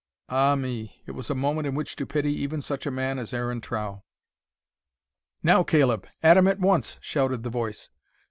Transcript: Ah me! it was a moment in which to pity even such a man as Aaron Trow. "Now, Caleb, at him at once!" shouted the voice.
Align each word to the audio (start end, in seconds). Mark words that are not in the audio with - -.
Ah 0.29 0.55
me! 0.55 0.99
it 1.05 1.11
was 1.11 1.29
a 1.29 1.35
moment 1.35 1.67
in 1.67 1.75
which 1.75 1.95
to 1.97 2.07
pity 2.07 2.33
even 2.33 2.59
such 2.59 2.87
a 2.87 2.89
man 2.89 3.19
as 3.19 3.35
Aaron 3.35 3.61
Trow. 3.61 4.03
"Now, 5.43 5.61
Caleb, 5.61 6.07
at 6.23 6.37
him 6.37 6.47
at 6.47 6.57
once!" 6.57 6.97
shouted 7.01 7.43
the 7.43 7.51
voice. 7.51 7.91